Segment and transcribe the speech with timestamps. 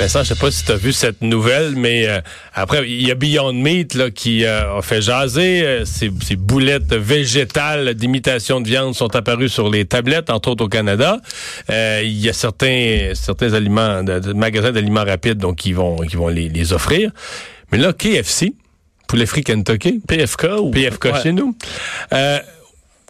[0.00, 2.22] Mais ça, je sais pas si tu as vu cette nouvelle, mais euh,
[2.54, 5.60] après, il y a Beyond Meat là, qui euh, a fait jaser.
[5.62, 10.64] Euh, ces, ces, boulettes végétales d'imitation de viande sont apparues sur les tablettes, entre autres
[10.64, 11.18] au Canada.
[11.68, 16.16] Il y a certains certains aliments, de, de magasins d'aliments rapides, donc qui vont qui
[16.16, 17.10] vont les, les, offrir.
[17.70, 18.54] Mais là, KFC,
[19.06, 21.22] poulet frit Kentucky, PFK ou PFK ouais.
[21.22, 21.54] chez nous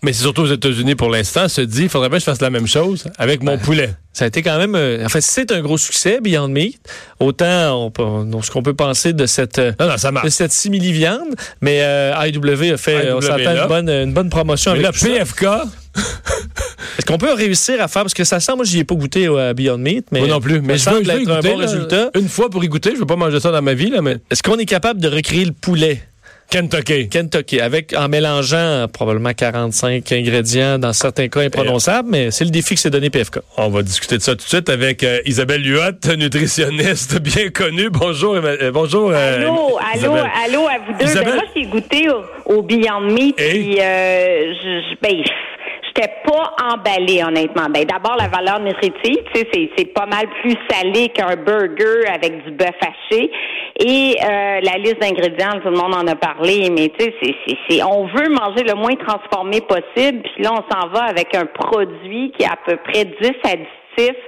[0.03, 2.41] mais c'est surtout aux États-Unis pour l'instant, se dit, il faudrait bien que je fasse
[2.41, 3.95] la même chose avec mon poulet.
[4.13, 6.81] Ça a été quand même, euh, en fait, c'est un gros succès, Beyond Meat.
[7.21, 11.81] Autant on, ce qu'on peut penser de cette, non, non, ça de cette simili-viande, mais
[11.83, 15.45] euh, IW a fait, on s'entend, une bonne, une bonne promotion mais avec le PFK.
[16.99, 19.29] Est-ce qu'on peut réussir à faire, parce que ça sent, moi, j'y ai pas goûté
[19.29, 20.21] au Beyond Meat, mais.
[20.21, 20.61] Moi non plus.
[20.61, 22.11] Mais je veux, je veux être un bon résultat.
[22.15, 24.17] Une fois pour y goûter, je veux pas manger ça dans ma vie, là, mais.
[24.31, 26.03] Est-ce qu'on est capable de recréer le poulet?
[26.51, 27.09] Kentucky.
[27.09, 32.75] Kentucky, avec en mélangeant probablement 45 ingrédients, dans certains cas imprononçables, mais c'est le défi
[32.75, 33.39] que s'est donné PFK.
[33.57, 37.89] On va discuter de ça tout de suite avec euh, Isabelle Luotte, nutritionniste bien connue.
[37.91, 39.13] Bonjour, euh, bonjour.
[39.13, 41.15] Euh, allô, allô, allô à vous deux.
[41.15, 45.23] Ben, moi, j'ai goûté au, au, Beyond Meat, puis je, ben,
[45.87, 47.69] j'étais pas emballée, honnêtement.
[47.73, 52.09] Ben, d'abord, la valeur nutritive, tu sais, c'est, c'est pas mal plus salé qu'un burger
[52.13, 53.31] avec du bœuf haché.
[53.79, 57.35] Et euh, la liste d'ingrédients, tout le monde en a parlé, mais tu sais, c'est,
[57.47, 61.35] c'est, c'est, on veut manger le moins transformé possible, puis là, on s'en va avec
[61.35, 63.13] un produit qui a à peu près 10
[63.45, 64.23] additifs,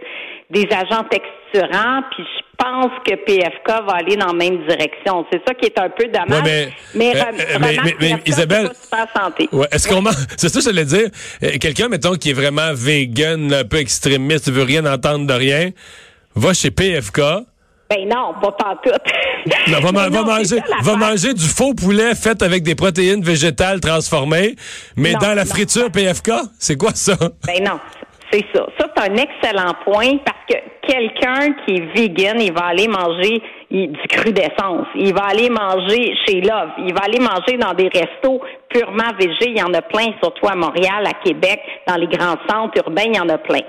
[0.51, 5.27] des agents texturants, puis je pense que PFK va aller dans la même direction.
[5.33, 6.43] C'est ça qui est un peu dommage.
[6.45, 8.71] Ouais, mais, mais, euh, mais, mais, Isabelle,
[9.17, 9.49] santé.
[9.51, 10.03] Ouais, est-ce qu'on
[10.37, 11.09] c'est ça que j'allais dire.
[11.43, 15.71] Euh, quelqu'un, mettons, qui est vraiment vegan, un peu extrémiste, veut rien entendre de rien,
[16.35, 17.21] va chez PFK
[17.93, 18.91] ben non, pas tout.
[19.71, 24.57] non, va, va, manger, va manger du faux poulet fait avec des protéines végétales transformées,
[24.97, 26.31] mais dans la friture PFK?
[26.59, 27.17] C'est quoi ça?
[27.47, 27.79] Ben non,
[28.33, 28.67] c'est ça.
[28.79, 33.43] Ça, c'est un excellent point parce que quelqu'un qui est vegan, il va aller manger
[33.71, 34.87] du cru d'essence.
[34.95, 36.71] Il va aller manger chez Love.
[36.79, 38.41] Il va aller manger dans des restos
[38.71, 39.51] purement végés.
[39.51, 43.05] Il y en a plein, surtout à Montréal, à Québec, dans les grands centres urbains,
[43.07, 43.61] il y en a plein.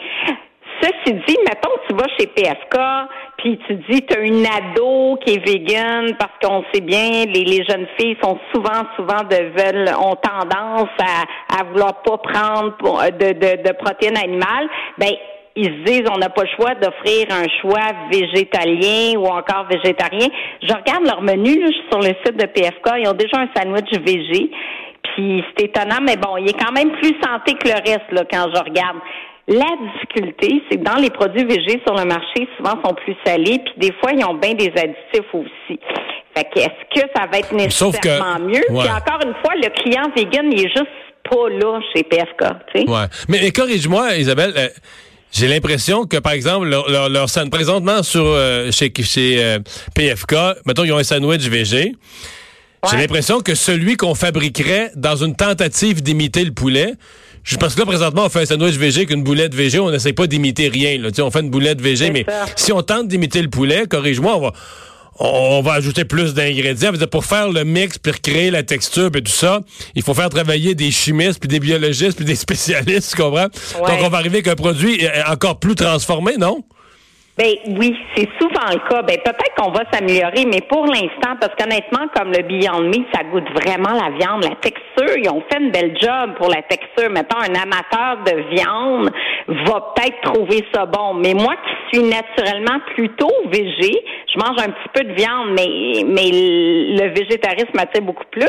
[0.83, 2.77] Ceci dit, mettons que tu vas chez PFK,
[3.37, 7.45] puis tu dis tu as une ado qui est vegan parce qu'on sait bien les,
[7.45, 12.75] les jeunes filles sont souvent souvent de veulent ont tendance à, à vouloir pas prendre
[13.11, 14.67] de, de, de protéines animales.
[14.97, 15.11] Ben
[15.55, 20.27] ils se disent on n'a pas le choix d'offrir un choix végétalien ou encore végétarien.
[20.61, 23.91] Je regarde leur menu là, sur le site de PFK, ils ont déjà un sandwich
[24.05, 24.51] végé.
[25.15, 28.23] Puis c'est étonnant, mais bon, il est quand même plus santé que le reste là
[28.29, 28.97] quand je regarde.
[29.47, 33.59] La difficulté, c'est que dans les produits végés sur le marché, souvent sont plus salés,
[33.65, 35.79] puis des fois, ils ont bien des additifs aussi.
[36.35, 38.63] Fait que est-ce que ça va être nécessairement mieux?
[38.67, 40.87] Puis encore une fois, le client vegan, il est juste
[41.29, 42.53] pas là chez PFK.
[42.73, 42.89] Tu sais?
[42.89, 43.05] Ouais.
[43.27, 44.53] Mais, corrige-moi, Isabelle.
[44.55, 44.69] Euh,
[45.31, 49.59] j'ai l'impression que, par exemple, leur, leur, leur présentement sur euh, chez, chez euh,
[49.95, 51.93] PFK, mettons, ils ont un sandwich végé.
[52.91, 56.93] J'ai l'impression que celui qu'on fabriquerait dans une tentative d'imiter le poulet,
[57.43, 59.79] je pense que là, présentement, on fait un sandwich végé avec une boulette végé.
[59.79, 60.97] On n'essaie pas d'imiter rien.
[60.97, 61.09] Là.
[61.19, 64.53] on fait une boulette végé, mais si on tente d'imiter le poulet, corrige-moi, on va,
[65.19, 66.91] on va ajouter plus d'ingrédients.
[67.11, 69.59] Pour faire le mix, puis recréer la texture, et tout ça,
[69.93, 73.47] il faut faire travailler des chimistes, puis des biologistes, puis des spécialistes, tu comprends?
[73.75, 76.63] Donc, on va arriver avec un produit encore plus transformé, non?
[77.35, 79.01] Ben oui, c'est souvent le cas.
[79.01, 83.23] Ben peut-être qu'on va s'améliorer, mais pour l'instant, parce qu'honnêtement, comme le Beyond Meat, ça
[83.23, 85.17] goûte vraiment la viande, la texture.
[85.17, 87.09] Ils ont fait une belle job pour la texture.
[87.09, 89.11] Mettons, un amateur de viande
[89.47, 91.15] va peut-être trouver ça bon.
[91.15, 96.03] Mais moi qui suis naturellement plutôt végé, je mange un petit peu de viande, mais
[96.05, 98.45] mais le végétarisme m'attire beaucoup plus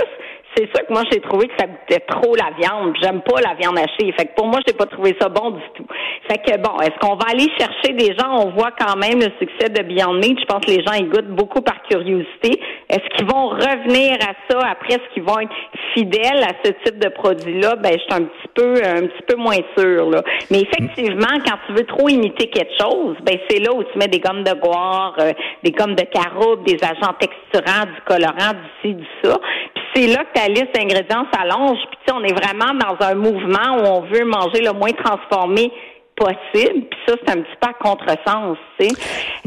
[0.57, 2.95] c'est ça que moi j'ai trouvé que ça goûtait trop la viande.
[3.03, 4.13] J'aime pas la viande hachée.
[4.13, 5.87] Fait que pour moi, j'ai pas trouvé ça bon du tout.
[6.31, 8.47] Fait que bon, est-ce qu'on va aller chercher des gens?
[8.47, 10.39] On voit quand même le succès de Beyond Meat.
[10.41, 12.61] Je pense que les gens y goûtent beaucoup par curiosité.
[12.89, 14.95] Est-ce qu'ils vont revenir à ça après?
[14.95, 15.55] Est-ce qu'ils vont être
[15.95, 17.77] fidèles à ce type de produit-là?
[17.77, 20.23] Ben, je suis un petit peu, un petit peu moins sûre, là.
[20.51, 24.09] Mais effectivement, quand tu veux trop imiter quelque chose, ben, c'est là où tu mets
[24.09, 28.69] des gommes de goire, euh, des gommes de caroube, des agents texturants, du colorant, du
[28.83, 29.39] ci, du ça.
[29.75, 31.79] Puis c'est là que ta liste d'ingrédients s'allonge.
[32.05, 35.73] Puis on est vraiment dans un mouvement où on veut manger le moins transformé
[36.17, 36.87] possible.
[36.91, 38.95] Puis ça, c'est un petit peu à contresens, tu sais.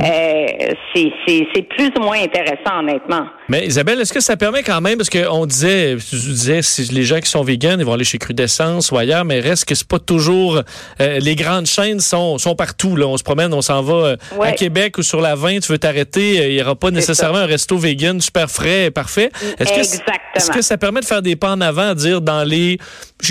[0.04, 3.28] Euh, c'est plus ou moins intéressant, honnêtement.
[3.50, 7.04] Mais Isabelle, est-ce que ça permet quand même, parce qu'on disait, tu disais, si les
[7.04, 9.88] gens qui sont véganes, ils vont aller chez Crudescence ou ailleurs, mais reste que c'est
[9.88, 10.62] pas toujours,
[11.00, 13.08] euh, les grandes chaînes sont, sont partout, là.
[13.08, 15.78] On se promène, on s'en va euh, à Québec ou sur la 20, tu veux
[15.78, 19.32] t'arrêter, il y aura pas nécessairement un resto vegan super frais et parfait.
[19.60, 20.02] Est-ce que,
[20.36, 22.78] est-ce que ça permet de faire des pas en avant, à dire dans les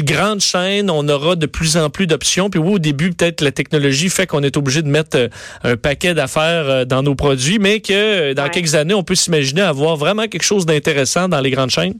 [0.01, 3.41] grandes chaînes, on aura de plus en plus d'options, puis oui, au début, peut-être peut-être
[3.41, 5.29] la technologie fait qu'on est obligé de mettre euh,
[5.65, 8.51] un paquet d'affaires euh, dans nos produits, mais que euh, dans Ouais.
[8.51, 11.95] quelques années, on peut s'imaginer avoir vraiment quelque chose d'intéressant dans les grandes chaînes?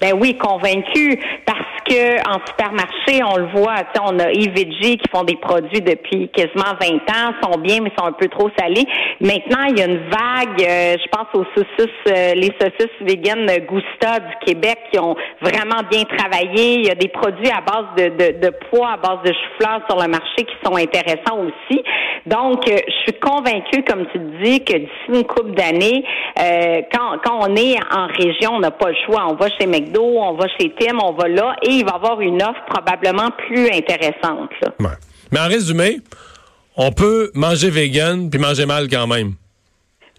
[0.00, 1.57] Ben oui, convaincu, parce
[2.26, 6.94] en supermarché, on le voit, on a EVG qui font des produits depuis quasiment 20
[7.10, 8.86] ans, sont bien, mais sont un peu trop salés.
[9.20, 13.46] Maintenant, il y a une vague, euh, je pense aux saucisses, euh, les saucisses véganes
[13.68, 16.74] Gusta du Québec qui ont vraiment bien travaillé.
[16.74, 19.80] Il y a des produits à base de, de, de pois, à base de chou-fleur
[19.88, 21.82] sur le marché qui sont intéressants aussi.
[22.26, 26.04] Donc, euh, je suis convaincue, comme tu dis, que d'ici une couple d'années,
[26.38, 29.26] euh, quand, quand on est en région, on n'a pas le choix.
[29.30, 31.94] On va chez McDo, on va chez Tim, on va là, et il va y
[31.94, 34.50] avoir une offre probablement plus intéressante.
[34.62, 34.72] Là.
[34.80, 34.96] Ouais.
[35.32, 36.00] Mais en résumé,
[36.76, 39.34] on peut manger vegan puis manger mal quand même.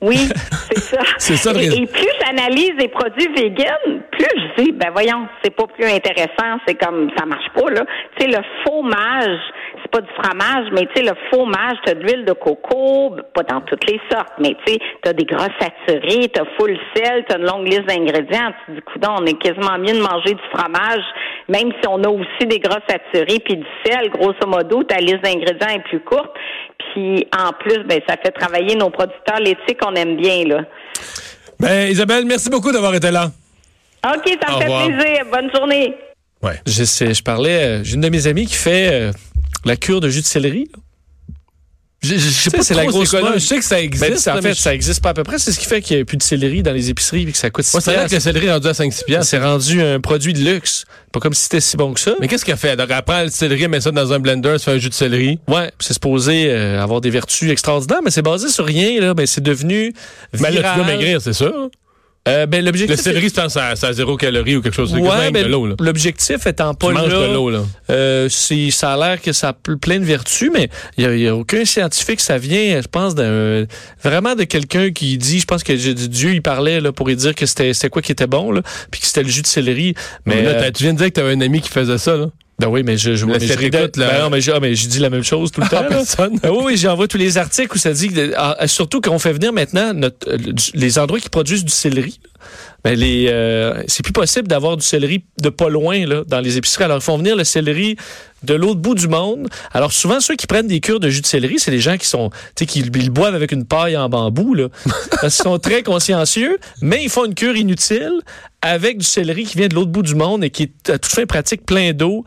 [0.02, 0.18] Oui,
[0.72, 1.00] c'est ça.
[1.18, 4.28] C'est ça, le et, plus j'analyse les produits véganes, plus
[4.58, 7.86] je dis, ben voyons, c'est pas plus intéressant, c'est comme ça marche pas là.
[8.18, 9.40] Tu sais le fromage,
[9.82, 13.44] c'est pas du fromage, mais tu sais le fromage, t'as de l'huile de coco, pas
[13.44, 17.38] dans toutes les sortes, mais tu sais t'as des gras saturés, t'as full sel, t'as
[17.38, 18.52] une longue liste d'ingrédients.
[18.66, 21.04] Tu dis, coudonc, on est quasiment mieux de manger du fromage,
[21.48, 24.10] même si on a aussi des gras saturés puis du sel.
[24.10, 26.32] Grosso modo, ta liste d'ingrédients est plus courte.
[26.94, 30.62] Puis en plus, ben ça fait travailler nos producteurs laitiers qu'on aime bien là.
[31.60, 33.32] Ben, Isabelle, merci beaucoup d'avoir été là.
[34.06, 35.26] OK, ça me fait plaisir.
[35.32, 35.96] Bonne journée.
[36.42, 36.54] Ouais.
[36.66, 39.12] Je, sais, je parlais, euh, j'ai une de mes amies qui fait euh,
[39.66, 40.70] la cure de jus de céleri.
[40.74, 40.80] là.
[42.02, 43.34] Je, je- je sais pas c'est la grosse mode.
[43.34, 44.10] Je sais que ça existe.
[44.10, 45.38] Ben, ça, en fait, je- ça existe pas à peu près.
[45.38, 47.38] C'est ce qui fait qu'il n'y a plus de céleri dans les épiceries et que
[47.38, 49.30] ça coûte 6 Moi, c'est vrai que le céleri est rendu à 5-6 piastres.
[49.30, 50.86] C'est rendu un produit de luxe.
[51.12, 52.14] Pas comme si c'était si bon que ça.
[52.22, 52.78] Mais qu'est-ce qu'elle fait?
[52.78, 54.88] Donc, elle prend le céleri, elle met ça dans un blender, elle fait un jus
[54.88, 55.40] de céleri.
[55.50, 59.02] Ouais, c'est supposé euh, avoir des vertus extraordinaires, mais c'est basé sur rien.
[59.02, 59.14] Là.
[59.14, 59.94] Ben, c'est devenu
[60.32, 60.76] Mais là, tu viral.
[60.78, 61.70] dois maigrir, c'est sûr.
[62.30, 64.94] Euh, ben, l'objectif, Le céleri, c'est a zéro calorie ou quelque chose.
[64.94, 67.64] Ouais, quasiment ben, de l'eau, l'objectif étant pas Tu là, de l'eau, là.
[67.90, 71.36] euh, ça a l'air que ça a ple- plein de vertus, mais il n'y a,
[71.36, 72.20] aucun scientifique.
[72.20, 73.66] Ça vient, je pense, d'un
[74.04, 77.36] vraiment de quelqu'un qui dit, je pense que Dieu, il parlait là, pour lui dire
[77.36, 78.62] que c'était quoi qui était bon, là,
[78.92, 79.94] puis que c'était le jus de céleri.
[80.26, 82.16] Mais, Mais là, euh, tu viens de dire que t'avais un ami qui faisait ça,
[82.16, 82.28] là.
[82.60, 83.88] Ben oui, mais je, je, Mais mais je là.
[83.96, 85.78] Ben non, mais je, ah, mais je dis la même chose tout le temps.
[85.80, 85.90] Ah, là.
[85.90, 86.38] personne.
[86.44, 89.32] Ben oui, oui, j'envoie tous les articles où ça dit que, ah, surtout qu'on fait
[89.32, 90.38] venir maintenant notre, euh,
[90.74, 92.20] les endroits qui produisent du céleri.
[92.84, 96.58] Ben les, euh, c'est plus possible d'avoir du céleri de pas loin là, dans les
[96.58, 96.86] épiceries.
[96.86, 97.98] Alors ils font venir le céleri
[98.44, 99.50] de l'autre bout du monde.
[99.74, 102.08] Alors souvent ceux qui prennent des cures de jus de céleri, c'est les gens qui
[102.08, 104.70] sont, tu sais, qui ils le boivent avec une paille en bambou là.
[105.22, 108.22] Parce qu'ils sont très consciencieux, mais ils font une cure inutile
[108.62, 111.12] avec du céleri qui vient de l'autre bout du monde et qui est à toute
[111.12, 112.26] fin pratique plein d'eau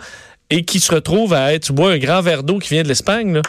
[0.51, 2.89] et qui se retrouve à être, tu bois un grand verre d'eau qui vient de
[2.89, 3.43] l'Espagne, là.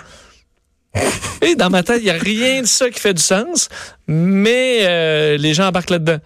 [1.42, 3.68] Et dans ma tête, il n'y a rien de ça qui fait du sens,
[4.08, 6.18] mais euh, les gens embarquent là-dedans.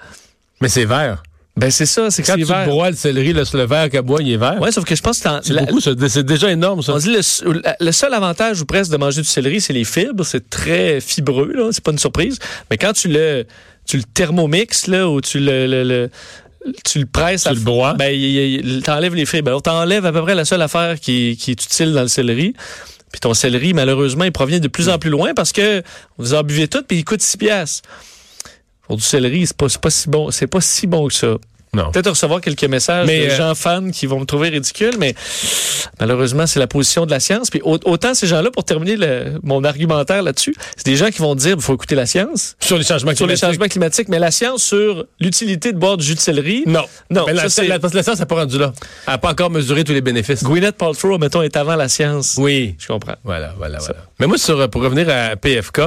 [0.62, 1.24] Mais c'est vert.
[1.56, 2.65] Ben c'est ça, c'est que Quand c'est tu vert.
[2.68, 4.62] broies le céleri, le, le verre qu'elle boit, il est vert.
[4.62, 6.94] Ouais, sauf que je pense que c'est beaucoup, c'est déjà énorme, ça.
[6.94, 10.24] on dit le, le seul avantage ou presque de manger du céleri, c'est les fibres.
[10.24, 11.69] C'est très fibreux, là.
[11.71, 12.38] C'est pas une surprise.
[12.69, 13.45] Mais quand tu le,
[13.88, 16.09] tu le thermomixes, là, ou tu le, le- le-
[16.86, 17.94] tu le presses, Tu à- le bois.
[17.94, 19.50] ben, t'enlèves les fibres.
[19.50, 22.54] Alors, t'enlèves à peu près la seule affaire qui, qui est utile dans le céleri.
[23.12, 25.81] Puis ton céleri, malheureusement, il provient de plus en plus loin parce que
[26.18, 27.88] vous en buvez tout, puis il coûte 6 piastres.
[28.86, 31.36] Pour du céleri, c'est pas, pas si bon, c'est pas si bon que ça.
[31.92, 35.16] Peut-être recevoir quelques messages Mais, de euh, gens fans qui vont me trouver ridicule, mais
[36.00, 37.50] malheureusement, c'est la position de la science.
[37.50, 41.20] Puis au- autant ces gens-là, pour terminer le- mon argumentaire là-dessus, c'est des gens qui
[41.20, 43.46] vont dire il faut écouter la science Sur les changements sur les climatiques.
[43.60, 46.64] changements climatiques, mais la science sur l'utilité de boire du jus de céleri.
[46.66, 46.84] Non.
[47.10, 48.74] Non, Mais la, ça, science n'a pas rendu là.
[49.07, 50.44] Elle n'a pas encore mesuré tous les bénéfices.
[50.44, 52.36] Gwyneth Paltrow, mettons, est avant la science.
[52.38, 52.76] Oui.
[52.80, 53.16] Je comprends.
[53.24, 54.06] Voilà, voilà, voilà.
[54.19, 55.81] Mais moi, sur, pour revenir à PFK,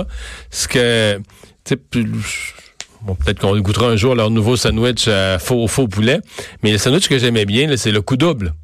[0.51, 1.19] ce que,
[1.65, 2.05] tu sais,
[3.03, 6.21] bon, peut-être qu'on goûtera un jour leur nouveau sandwich euh, faux, faux poulet,
[6.63, 8.55] mais le sandwich que j'aimais bien, c'est le coup double.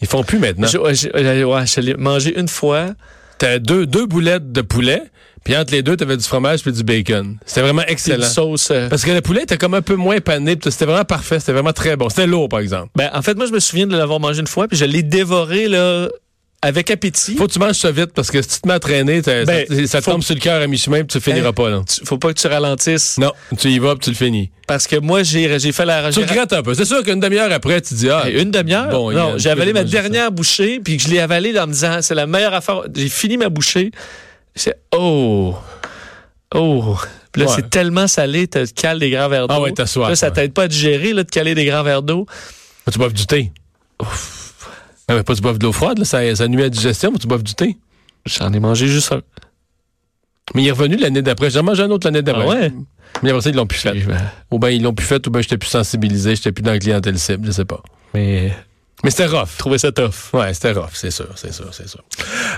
[0.00, 0.66] Ils font plus maintenant.
[0.66, 2.88] Je, ouais, mangé une fois.
[3.38, 5.02] T'as deux, deux boulettes de poulet,
[5.44, 7.36] puis entre les deux, t'avais du fromage puis du bacon.
[7.44, 8.26] C'était vraiment une excellent.
[8.26, 8.70] sauce.
[8.70, 11.52] euh, Parce que le poulet était comme un peu moins pané, c'était vraiment parfait, c'était
[11.52, 12.08] vraiment très bon.
[12.08, 12.88] C'était lourd, par exemple.
[12.96, 15.02] Ben, en fait, moi, je me souviens de l'avoir mangé une fois, puis je l'ai
[15.02, 16.08] dévoré là,
[16.62, 17.36] avec appétit.
[17.36, 19.46] Faut que tu manges ça vite, parce que si tu te mets à traîner, Ben,
[19.68, 21.52] ça, ça faut- tombe sur le cœur à mi-chemin, puis tu finiras Hein?
[21.52, 21.82] pas, là.
[21.86, 23.18] Tu- Faut pas que tu ralentisses.
[23.18, 24.50] Non, tu y vas, puis tu le finis.
[24.66, 26.10] Parce que moi, j'ai j'ai fait la.
[26.10, 26.74] Tu regrettes un peu.
[26.74, 28.88] C'est sûr qu'une demi-heure après, tu dis, ah, Hey, Une demi-heure?
[28.90, 29.84] Bon, non, j'ai avalé ma ça.
[29.86, 32.82] dernière bouchée, puis que je l'ai avalée en me disant, c'est la meilleure affaire.
[32.94, 33.90] J'ai fini ma bouchée.
[34.54, 35.54] C'est, oh,
[36.54, 36.96] oh.
[37.30, 37.54] Puis là, Ouais.
[37.56, 39.54] c'est tellement salé, tu cales des grands verres d'eau.
[39.56, 40.32] Ah ouais, t'as soif, Là, ça ouais.
[40.32, 42.26] t'aide pas à digérer, là, de caler des grands verres d'eau.
[42.90, 43.52] tu boives du thé.
[45.08, 47.12] Ah, mais pas tu boives de l'eau froide, là, ça, ça nuit à la digestion,
[47.12, 47.76] mais tu boives du thé?
[48.26, 49.22] J'en ai mangé juste un.
[50.54, 51.50] Mais il est revenu l'année d'après.
[51.50, 52.44] J'en mangé un autre l'année d'après.
[52.44, 52.72] Ah ouais?
[53.22, 53.92] Mais après ça, ils l'ont plus fait.
[54.04, 54.18] Ben,
[54.50, 56.78] Ou bien ils l'ont plus fait, ou bien j'étais plus sensibilisé, j'étais plus dans la
[56.78, 57.82] clientèle cible, je sais pas.
[58.14, 58.52] Mais
[59.04, 59.56] Mais c'était rough.
[59.58, 60.32] Trouver ça tough.
[60.32, 62.02] Ouais, c'était rough, c'est sûr, c'est sûr, c'est sûr.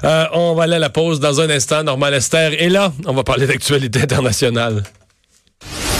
[0.04, 1.82] Euh, on va aller à la pause dans un instant.
[1.84, 2.52] Normal Esther.
[2.62, 4.82] Et là, on va parler d'actualité internationale.